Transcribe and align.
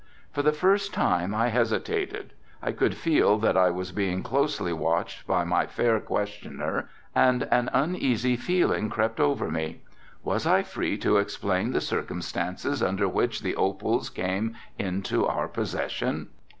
For 0.31 0.41
the 0.41 0.51
first 0.51 0.95
time 0.95 1.35
I 1.35 1.49
hesitated, 1.49 2.33
I 2.59 2.71
could 2.71 2.95
feel 2.95 3.37
that 3.37 3.55
I 3.55 3.69
was 3.69 3.91
being 3.91 4.23
closely 4.23 4.73
watched 4.73 5.27
by 5.27 5.43
my 5.43 5.67
fair 5.67 5.99
questioner 5.99 6.89
and 7.13 7.43
an 7.51 7.69
uneasy 7.71 8.35
feeling 8.35 8.89
crept 8.89 9.19
over 9.19 9.51
me. 9.51 9.81
Was 10.23 10.47
I 10.47 10.63
free 10.63 10.97
to 10.97 11.17
explain 11.17 11.71
the 11.71 11.81
circumstances 11.81 12.81
under 12.81 13.07
which 13.07 13.41
the 13.43 13.55
opals 13.55 14.09
came 14.09 14.55
into 14.79 15.27
our 15.27 15.47
possession? 15.47 16.29